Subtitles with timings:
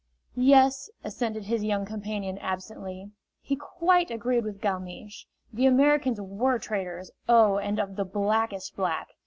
[0.35, 3.11] "Yes," assented his young companion, absently.
[3.39, 9.09] He quite agreed with Galmiche the Americans were traitors, oh, of the blackest black!